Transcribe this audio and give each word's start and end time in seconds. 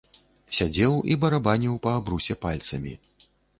Сядзеў 0.59 0.93
і 1.11 1.17
барабаніў 1.25 1.77
па 1.85 1.93
абрусе 1.99 2.39
пальцамі. 2.49 2.99